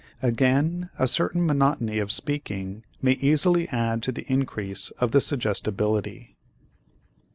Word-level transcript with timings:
Again 0.23 0.89
a 0.97 1.07
certain 1.07 1.45
monotony 1.45 1.99
of 1.99 2.11
speaking 2.11 2.83
may 3.03 3.11
easily 3.11 3.69
add 3.69 4.01
to 4.01 4.11
the 4.11 4.23
increase 4.33 4.89
of 4.97 5.11
the 5.11 5.21
suggestibility. 5.21 6.37